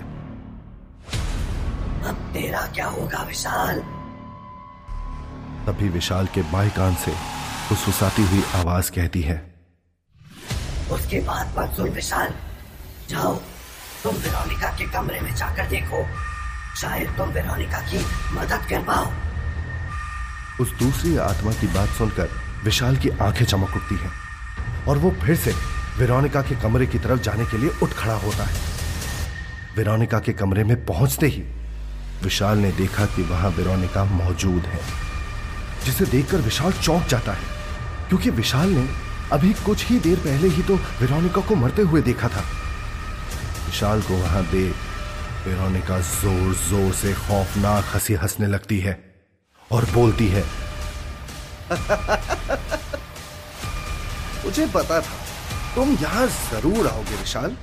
अब 2.10 2.16
तेरा 2.34 2.62
क्या 2.68 2.88
होगा 2.88 3.22
विशाल? 3.24 3.80
तभी 5.66 5.90
विशाल 5.90 6.26
के 6.26 6.42
बाएँ 6.52 6.70
कान 6.70 6.96
से 6.96 7.12
फुसफुसाती 7.70 8.24
हुई 8.28 8.44
आवाज़ 8.56 8.92
कहती 8.92 9.22
है 9.22 9.38
उसके 10.92 11.20
बाद 11.20 11.54
मत 11.60 11.76
सुन 11.76 11.90
विशाल। 11.90 12.34
जाओ 13.10 13.36
तुम 14.04 14.16
वेरोनिका 14.16 14.70
के 14.78 14.86
कमरे 14.92 15.20
में 15.22 15.34
जाकर 15.36 15.68
देखो। 15.68 16.06
शायद 16.76 17.10
तुम 17.18 17.30
वेरोनिका 17.30 17.80
की 17.82 18.00
मदद 18.36 18.66
कर 18.70 18.84
पाओ। 18.84 19.06
उस 20.62 20.74
दूसरी 20.80 21.16
आत्मा 21.18 21.52
की 21.52 21.68
बात 21.68 21.90
सुनकर 21.90 22.30
विशाल 22.64 22.98
की 22.98 23.10
आँखें 23.22 23.46
चमक 23.46 23.76
उठती 23.76 23.96
हैं 23.96 24.12
और 24.88 24.98
वो 24.98 25.12
फिर 25.24 25.36
से 25.36 25.54
वेरोनिका 25.98 26.42
के 26.42 26.56
कमरे 26.62 26.86
की 26.88 27.00
तरफ़ 27.00 27.22
जाने 27.22 27.46
के 27.46 27.58
लिए 27.58 27.70
उठ 27.84 27.94
खड़ा 27.94 28.16
होता 28.16 28.44
है। 28.44 28.54
वेरोनिका 29.78 30.20
के 30.20 30.34
कमरे 30.34 30.64
में 30.64 30.86
पहुँचते 30.86 31.28
ही 31.28 31.44
विशाल 32.24 32.58
ने 32.58 32.72
देखा 32.72 33.06
कि 33.06 33.24
वहाँ 33.24 33.52
वेरोनिका 33.52 34.06
मौजूद 34.06 34.66
है, 34.66 34.80
जिसे 35.86 36.06
देखकर 36.06 36.38
विशाल 36.42 36.74
चौंक 36.74 37.08
जाता 37.08 37.32
है, 37.32 37.44
क्योंकि 38.10 38.30
विशाल 38.32 38.70
ने 38.70 38.90
अभी 39.32 39.54
कुछ 39.66 39.86
ही 39.86 40.00
देर 40.00 40.20
पहले 40.20 40.48
ही 40.48 40.64
तो 40.64 40.76
वेरोनिका 41.02 41.42
को 41.42 41.56
मरते 41.56 41.82
हुए 41.82 42.02
देखा 42.02 42.30
था। 42.30 42.44
विशाल 43.66 44.02
को 44.02 44.18
वहाँ 44.18 44.46
देख 44.46 44.74
वेरोनिका 45.48 46.02
ज़ोर 46.02 46.54
ज़ोर 46.60 46.94
से 46.94 47.16
खौफनाक 47.16 47.86
हँसी 47.94 48.16
हंसने 48.16 48.48
लगती 48.48 48.80
है 48.80 49.14
और 49.72 49.86
बोलती 49.94 50.28
है, 50.28 50.44
मुझे 54.46 54.68
पता 54.68 55.02
था 55.02 55.23
तुम 55.76 55.90
यहाँ 56.02 56.26
ज़रूर 56.28 56.88
आओगे 56.88 57.16
विशाल। 57.16 57.56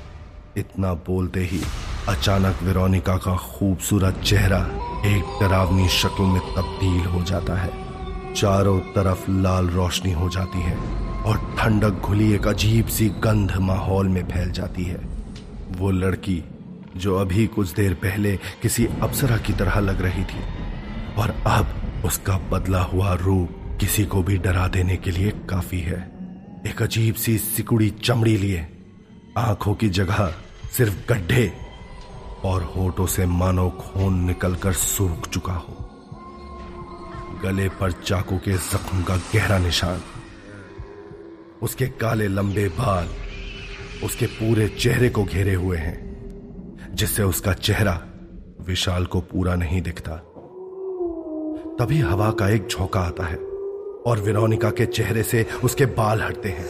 इतना 0.58 0.92
बोलते 1.06 1.40
ही 1.40 1.60
अचानक 2.08 2.62
वेरोनिका 2.62 3.16
का 3.16 3.34
खूबसूरत 3.38 4.20
चेहरा 4.24 4.58
एक 5.06 5.38
डरावनी 5.40 5.88
शक्ल 5.90 6.24
में 6.24 6.40
तब्दील 6.56 7.04
हो 7.06 7.22
जाता 7.24 7.56
है। 7.56 7.70
चारों 8.34 8.78
तरफ़ 8.94 9.30
लाल 9.30 9.68
रोशनी 9.70 10.12
हो 10.12 10.28
जाती 10.30 10.62
है 10.62 10.76
और 11.22 11.38
ठंडक 11.58 12.00
घुली 12.00 12.32
एक 12.34 12.46
अजीब 12.48 12.86
सी 12.88 13.08
गंध 13.22 13.56
माहौल 13.62 14.08
में 14.08 14.22
फैल 14.28 14.50
जाती 14.52 14.84
है। 14.84 15.00
वो 15.78 15.90
लड़की, 15.92 16.42
जो 16.96 17.16
अभी 17.16 17.46
कुछ 17.48 17.72
देर 17.74 17.94
पहले 18.02 18.36
किसी 18.62 18.86
अप्सरा 19.02 19.36
की 19.38 19.52
तरह 19.52 19.80
लग 19.80 20.02
रही 20.02 20.24
थी, 20.24 20.44
और 21.18 21.36
अब 21.48 22.02
उसका 22.06 22.38
बदला 22.52 22.82
हुआ 22.84 23.14
रूप 23.22 23.76
किसी 23.80 24.04
को 24.04 24.22
भी 24.22 24.38
डरा 24.38 24.66
देने 24.68 24.96
के 24.96 25.10
लिए 25.10 25.30
काफ़ी 25.50 25.80
है। 25.82 26.08
एक 26.66 26.82
अजीब 26.82 27.14
सी 27.14 27.38
सिकुड़ी 27.38 27.90
चमड़ी 27.90 28.36
लिए। 28.36 28.66
आँखों 29.38 29.74
की 29.74 29.88
जगह 29.88 30.34
सिर्फ़ 30.76 31.12
गड्ढे 31.12 31.52
और 32.44 32.62
होठों 32.62 33.06
से 33.06 33.26
मानो 33.26 33.70
खून 33.70 34.18
निकलकर 34.24 34.72
सूख 34.72 35.28
चुका 35.28 35.52
हो। 35.52 35.76
गले 37.44 37.68
पर 37.68 37.92
चाकू 37.92 38.38
के 38.38 38.52
जख्म 38.52 39.02
का 39.02 39.16
गहरा 39.16 39.58
निशान, 39.58 40.00
उसके 41.62 41.86
काले 41.86 42.28
लंबे 42.28 42.68
बाल, 42.68 43.08
उसके 44.04 44.26
पूरे 44.26 44.68
चेहरे 44.68 45.08
को 45.08 45.24
घेरे 45.24 45.54
हुए 45.54 45.78
हैं, 45.78 45.98
जिससे 46.94 47.22
उसका 47.22 47.52
चेहरा 47.52 48.00
विशाल 48.60 49.06
को 49.06 49.20
पूरा 49.20 49.54
नहीं 49.54 49.82
दिखता। 49.82 50.16
तभी 51.78 52.00
हवा 52.00 52.30
का 52.30 52.48
एक 52.48 52.68
झोंका 52.68 53.00
आता 53.00 53.26
है। 53.26 53.49
और 54.06 54.20
विरोनिका 54.20 54.70
के 54.70 54.86
चेहरे 54.86 55.22
से 55.22 55.46
उसके 55.64 55.86
बाल 55.86 56.22
हटते 56.22 56.48
हैं। 56.48 56.66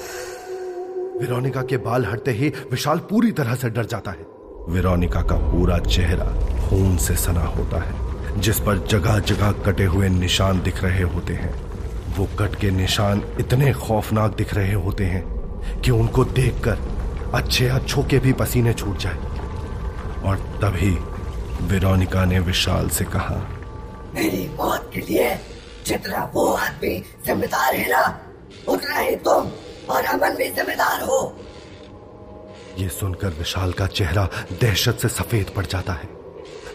विरोनिका 1.20 1.62
के 1.62 1.76
बाल 1.76 2.04
हटते 2.06 2.30
ही 2.30 2.49
विशाल 2.70 2.99
पूरी 3.10 3.32
तरह 3.32 3.54
से 3.54 3.70
डर 3.70 3.84
जाता 3.84 4.10
है। 4.10 4.26
विरोनिका 4.68 5.22
का 5.22 5.37
पूरा 5.50 5.78
चेहरा 5.78 6.25
खून 6.68 6.96
से 6.96 7.16
सना 7.16 7.44
होता 7.49 7.82
है, 7.82 8.40
जिस 8.40 8.60
पर 8.60 8.78
जगह 8.87 9.18
जगह 9.18 9.52
कटे 9.66 9.84
हुए 9.84 10.08
निशान 10.08 10.60
दिख 10.60 10.82
रहे 10.84 11.02
होते 11.04 11.34
हैं। 11.34 11.52
वो 12.16 12.28
कट 12.38 12.54
के 12.54 12.70
निशान 12.70 13.22
इतने 13.40 13.72
खौफनाक 13.72 14.37
दिख 14.37 14.54
रहे 14.54 14.72
होते 14.75 15.04
हैं 15.04 15.25
कि 15.80 15.90
उनको 15.90 16.25
देखकर 16.25 16.78
अच्छे 17.34 17.68
अच्छों 17.68 18.02
के 18.04 18.18
भी 18.18 18.32
पसीने 18.32 18.72
छूट 18.72 18.99
जाए। 18.99 19.18
और 20.25 20.37
तभी 20.62 20.90
विरोनिका 21.66 22.25
ने 22.25 22.38
विशाल 22.40 22.88
से 22.88 23.04
कहा, 23.04 23.37
मेरी 24.14 24.49
मौत 24.56 24.90
के 24.94 25.00
लिए 25.00 25.34
जितना 25.87 26.30
वो 26.34 26.46
आदमी 26.46 26.99
जिम्मेदार 27.26 27.75
है 27.75 27.88
ना 27.90 28.02
उतना 28.68 28.99
ही 28.99 29.16
तुम 29.16 29.50
और 29.90 30.04
अमन 30.04 30.34
भी 30.37 30.49
जिम्मेदार 30.50 31.02
हो। 31.02 31.20
ये 32.78 32.88
सुनकर 32.88 33.28
विशाल 33.28 33.72
का 33.72 33.87
चेहरा 33.88 34.28
दहशत 34.52 34.99
से 35.02 35.08
सफ़ेद 35.08 35.50
पड़ 35.56 35.66
जाता 35.66 35.92
है। 35.92 36.08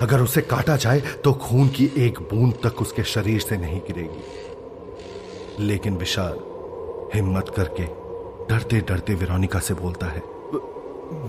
अगर 0.02 0.22
उसे 0.22 0.42
काटा 0.42 0.76
जाए 0.76 1.00
तो 1.24 1.34
खून 1.44 1.68
की 1.70 1.86
एक 1.98 2.20
बूंद 2.32 2.54
तक 2.64 2.82
उसके 2.82 3.04
शरीर 3.04 3.40
से 3.42 3.58
नहीं 3.58 3.80
गिरेगी। 3.82 5.66
लेकिन 5.66 5.98
विशाल 5.98 6.40
हिम्मत 7.16 7.54
करके 7.58 7.84
डरते 8.46 8.80
डरते 8.82 9.14
विरोनिका 9.16 9.60
से 9.60 9.74
बोलता 9.74 10.08
है 10.08 10.22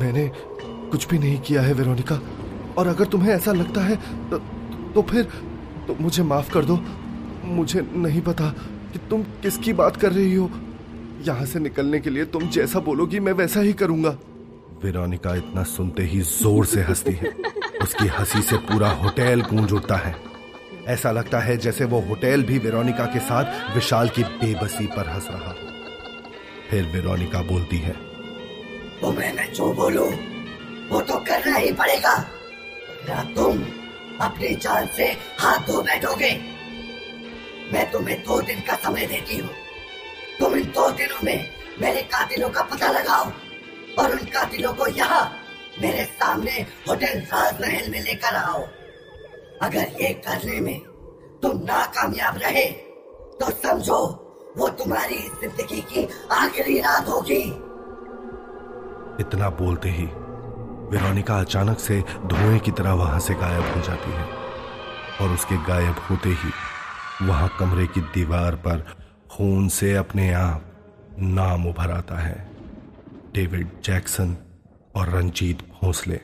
मैंने 0.01 0.31
कुछ 0.91 1.07
भी 1.09 1.19
नहीं 1.19 1.41
किया 1.41 1.63
है 1.63 1.73
वेरोनिका 1.73 2.21
और 2.79 2.87
अगर 2.87 3.05
तुम्हें 3.05 3.35
ऐसा 3.35 3.53
लगता 3.53 3.81
है 3.81 3.97
तो, 4.31 4.39
तो 4.95 5.03
फिर 5.03 5.23
तो 5.87 5.97
मुझे 6.01 6.23
माफ़ 6.23 6.51
कर 6.53 6.65
दो। 6.65 6.77
मुझे 7.47 7.81
नहीं 7.97 8.21
पता 8.23 8.49
कि 8.93 8.99
तुम 9.11 9.23
किसकी 9.43 9.73
बात 9.73 9.97
कर 9.97 10.13
रही 10.13 10.35
हो। 10.35 10.51
यहाँ 11.27 11.45
से 11.47 11.59
निकलने 11.59 12.01
के 12.01 12.11
लिए 12.11 12.25
तुम 12.27 12.49
जैसा 12.51 12.81
बोलोगी 12.81 13.21
मैं 13.21 13.33
वैसा 13.33 13.61
ही 13.61 13.73
करूँगा। 13.73 14.17
वेरोनिका 14.83 15.35
इतना 15.35 15.63
सुनते 15.67 16.03
ही 16.05 16.21
ज़ोर 16.21 16.67
से 16.67 16.83
हंसती 16.83 17.13
है। 17.13 17.31
उसकी 17.83 18.07
हँसी 18.09 18.43
से 18.43 18.57
पूरा 18.65 18.91
होटल 18.95 19.43
गूंज 19.43 19.73
उठता 19.73 19.97
है। 19.97 20.15
ऐसा 20.89 21.11
लगता 21.11 21.39
है 21.41 21.57
जैसे 21.57 21.85
वो 21.85 22.01
होटल 22.01 22.43
भी 22.43 22.59
वेरोनिका 22.59 23.05
के 23.05 23.19
साथ 23.21 23.75
विशाल 23.75 24.09
की 24.09 24.23
बेबसी 24.23 24.87
पर 24.87 25.09
हंस 25.09 25.29
रहा 25.31 25.51
हो। 25.51 25.75
फिर 26.71 26.85
वेरोनिका 26.93 27.43
बोलती 27.43 27.79
है 27.79 27.95
तुम्हें 29.01 29.33
मैं 29.35 29.53
जो 29.53 29.73
बोलूँ 29.73 30.11
वो 30.91 31.01
तो 31.01 31.19
करना 31.21 31.57
ही 31.57 31.73
पड़ेगा। 31.73 32.17
तुम 33.37 33.63
अपनी 34.21 34.55
जान 34.57 34.87
से 34.97 35.05
हाथ 35.39 35.67
धो 35.67 35.81
बैठोगे 35.83 36.31
मैं 37.73 37.91
तुम्हें 37.93 38.19
दो 38.23 38.41
दिन 38.43 38.61
का 38.61 38.75
समय 38.83 39.07
देती 39.07 39.39
हूँ। 39.39 39.51
तुम 40.39 40.55
इन 40.57 40.65
दो 40.73 40.89
दिनों 40.93 41.21
में 41.25 41.49
मेरे 41.81 42.03
कातिलों 42.13 42.49
का 42.51 42.63
पता 42.65 42.91
लगाओ 42.91 43.31
और 43.99 44.13
उन 44.13 44.25
कातिलों 44.35 44.73
को 44.73 44.87
यहाँ 44.89 45.25
मेरे 45.81 46.05
सामने 46.13 46.53
होटल 46.89 47.19
राजमहल 47.33 47.91
में 47.91 48.01
लेकर 48.01 48.37
आओ। 48.37 48.63
अगर 49.63 50.03
ये 50.03 50.13
करने 50.27 50.61
में 50.61 50.79
तुम 51.43 51.63
नाकामयाब 51.65 52.39
रहे 52.39 52.65
तो 53.41 53.51
समझो 53.63 53.99
वो 54.59 54.69
तुम्हारी 54.79 55.19
ज़िंदगी 55.41 55.81
की 55.91 56.07
आखिरी 56.33 56.79
रात 56.81 57.09
होगी। 57.09 57.43
इतना 59.21 59.49
बोलते 59.59 59.89
ही 59.89 60.07
वेरोनिका 60.91 61.39
अचानक 61.41 61.79
से 61.81 62.01
धुएँ 62.27 62.59
की 62.59 62.71
तरह 62.71 62.93
वहाँ 62.95 63.19
से 63.21 63.35
गायब 63.35 63.75
हो 63.75 63.81
जाती 63.83 64.11
है 64.11 64.25
और 65.21 65.35
उसके 65.35 65.57
गायब 65.65 66.01
होते 66.11 66.29
ही 66.43 66.51
वहाँ 67.23 67.57
कमरे 67.61 67.87
की 67.87 68.01
दीवार 68.01 68.55
पर 68.55 68.97
खून 69.31 69.69
से 69.69 69.95
अपने 69.95 70.33
आप 70.33 70.73
नाम 71.19 71.67
उभर 71.67 71.91
आता 71.91 72.19
है। 72.19 72.51
डेविड 73.35 73.69
जैक्सन 73.85 74.37
और 74.95 75.09
रंजीत 75.09 75.59
भोसले। 75.59 76.21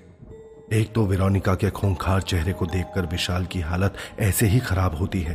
एक 0.72 0.92
तो 0.94 1.06
वेरोनिका 1.06 1.54
के 1.54 1.70
खूंखार 1.70 2.22
चेहरे 2.22 2.52
को 2.52 2.66
देखकर 2.66 3.06
विशाल 3.06 3.46
की 3.46 3.60
हालत 3.60 3.94
ऐसे 4.20 4.46
ही 4.46 4.58
खराब 4.58 4.94
होती 4.94 5.20
है 5.20 5.34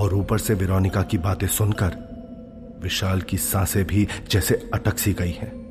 और 0.00 0.14
ऊपर 0.14 0.38
से 0.38 0.54
वेरोनिका 0.54 1.02
की 1.02 1.18
बातें 1.18 1.46
सुनकर 1.46 2.04
विशाल 2.82 3.20
की 3.20 3.38
साँसें 3.38 3.84
भी 3.84 4.08
जैसे 4.30 4.70
अटक 4.74 4.98
सी 4.98 5.12
गई 5.12 5.32
हैं। 5.32 5.64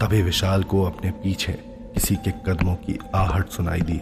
तभी 0.00 0.22
विशाल 0.22 0.62
को 0.62 0.82
अपने 0.82 1.10
पीछे 1.10 1.52
किसी 1.94 2.16
के 2.16 2.30
कदमों 2.30 2.74
की 2.74 2.98
आहट 3.14 3.48
सुनाई 3.48 3.80
दी। 3.80 4.00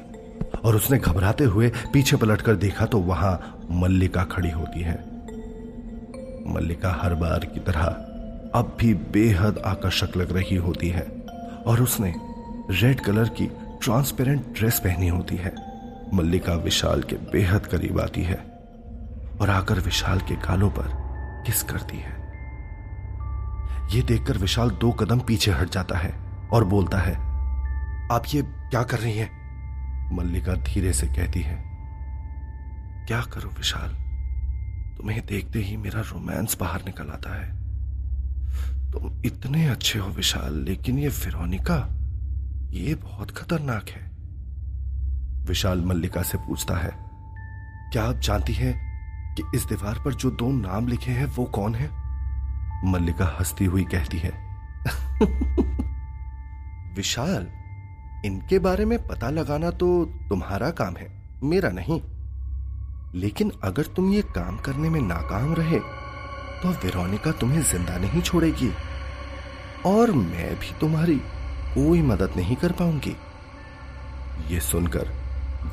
और 0.65 0.77
उसने 0.77 0.99
घबराते 0.99 1.45
हुए 1.45 1.69
पीछे 1.93 2.17
पलटकर 2.17 2.57
देखा 2.57 2.87
तो 2.87 2.99
वहाँ 2.99 3.67
मल्लिका 3.71 4.25
खड़ी 4.25 4.51
होती 4.51 4.81
है। 4.81 4.95
मल्लिका 6.55 6.93
हर 7.03 7.15
बार 7.15 7.45
की 7.45 7.61
तरह 7.61 7.85
अब 8.55 8.77
भी 8.81 8.95
बेहद 9.13 9.59
आकर्षक 9.59 10.17
लग 10.17 10.33
रही 10.37 10.57
होती 10.57 10.89
है 10.89 11.07
और 11.67 11.83
उसने 11.83 12.15
रेड 12.71 13.01
कलर 13.01 13.29
की 13.29 13.47
ट्रांसपेरेंट 13.83 14.47
ड्रेस 14.55 14.79
पहनी 14.79 15.09
होती 15.09 15.37
है। 15.37 15.55
मल्लिका 16.15 16.55
विशाल 16.55 17.03
के 17.03 17.17
बेहद 17.33 17.67
करीब 17.67 18.01
आती 18.01 18.23
है 18.23 18.37
और 19.41 19.51
आकर 19.51 19.81
विशाल 19.81 20.21
के 20.21 20.35
गालों 20.37 20.71
पर 20.71 20.91
किस 21.47 21.63
करती 21.63 21.97
है। 21.97 22.15
यह 23.95 24.03
देखकर 24.03 24.39
विशाल 24.39 24.71
दो 24.71 24.91
कदम 24.93 25.19
पीछे 25.19 25.51
हट 25.51 25.71
जाता 25.71 25.99
है 25.99 26.15
और 26.53 26.65
बोलता 26.65 26.99
है, 26.99 27.15
आप 28.13 28.23
ये 28.35 28.43
क्या 28.43 28.83
कर 28.83 28.99
रही 28.99 29.17
हैं? 29.19 29.46
मल्लिका 30.13 30.55
धीरे 30.55 30.93
से 30.93 31.07
कहती 31.07 31.41
है, 31.41 31.65
क्या 33.07 33.21
करो 33.21 33.49
विशाल? 33.49 33.91
तुम्हें 34.97 35.27
देखते 35.27 35.59
ही 35.59 35.77
मेरा 35.77 36.01
रोमांस 36.01 36.57
बाहर 36.61 36.85
निकल 36.85 37.09
आता 37.09 37.35
है। 37.37 37.57
तुम 38.93 39.23
इतने 39.25 39.67
अच्छे 39.67 39.99
हो 39.99 40.09
विशाल, 40.09 40.55
लेकिन 40.55 40.99
ये 40.99 41.09
फिरोनिका, 41.09 41.77
ये 42.71 42.95
बहुत 42.95 43.31
खतरनाक 43.31 43.89
है। 43.89 44.11
विशाल 45.45 45.81
मल्लिका 45.81 46.23
से 46.23 46.39
पूछता 46.39 46.77
है, 46.77 46.91
क्या 47.93 48.05
आप 48.05 48.17
जानती 48.17 48.53
हैं 48.53 48.87
कि 49.35 49.43
इस 49.55 49.65
दीवार 49.65 49.95
पर 49.95 50.15
जो 50.15 50.31
दो 50.31 50.53
नाम 50.53 50.89
लिखे 50.89 51.11
हैं, 51.11 51.27
वो 51.27 51.45
कौन 51.45 51.75
है? 51.75 51.91
मल्लिका 52.85 53.27
हंसती 53.27 53.65
हुई 53.65 53.85
कहती 53.85 54.19
है, 54.19 54.31
विशाल 56.95 57.49
इनके 58.27 58.59
बारे 58.59 58.85
में 58.85 58.99
पता 59.07 59.31
लगाना 59.31 59.71
तो 59.71 60.05
तुम्हारा 60.29 60.71
काम 60.71 60.97
है, 60.97 61.09
मेरा 61.43 61.69
नहीं। 61.71 62.01
लेकिन 63.15 63.53
अगर 63.65 63.87
तुम 63.87 64.13
ये 64.13 64.23
काम 64.35 64.57
करने 64.57 64.91
में 64.91 65.01
नाकाम 65.01 65.55
रहे 65.55 65.79
तो 66.57 66.71
वेरोनिका 66.85 67.33
तुम्हें 67.33 67.63
ज़िंदा 67.63 67.97
नहीं 67.99 68.21
छोड़ेगी। 68.23 68.71
और 69.87 70.11
मैं 70.13 70.55
भी 70.61 70.73
तुम्हारी 70.81 71.17
कोई 71.75 72.03
मदद 72.03 72.33
नहीं 72.37 72.57
कर 72.57 72.73
पाऊँगी। 72.73 73.17
ये 74.49 74.61
सुनकर 74.61 75.09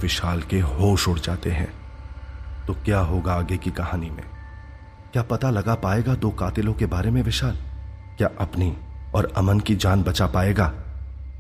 विशाल 0.01 0.41
के 0.41 0.59
होश 0.59 1.07
उड़ 1.07 1.19
जाते 1.19 1.51
हैं। 1.51 1.71
तो 2.67 2.73
क्या 2.75 2.99
होगा 2.99 3.33
आगे 3.33 3.57
की 3.57 3.71
कहानी 3.71 4.09
में? 4.09 4.23
क्या 5.13 5.23
पता 5.23 5.49
लगा 5.49 5.75
पाएगा 5.75 6.15
दो 6.15 6.29
कातिलों 6.29 6.73
के 6.73 6.85
बारे 6.85 7.11
में 7.11 7.21
विशाल? 7.23 7.57
क्या 8.17 8.29
अपनी 8.39 8.75
और 9.15 9.31
अमन 9.37 9.59
की 9.59 9.75
जान 9.75 10.03
बचा 10.03 10.27
पाएगा? 10.27 10.73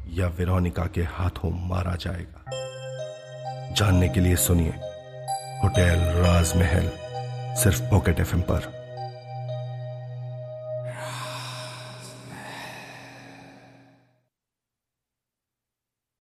या 0.07 0.27
विरोनिका 0.27 0.85
के 0.85 1.01
हाथों 1.01 1.67
मारा 1.69 1.95
जाएगा। 1.95 2.45
जानने 3.73 4.09
के 4.09 4.19
लिए 4.19 4.35
सुनिए, 4.35 4.71
होटल 5.63 5.99
राजमहल, 6.21 6.91
सिर्फ़ 7.63 7.83
पॉकेट 7.83 8.19
एफ़ 8.19 8.35
पर। 8.35 8.82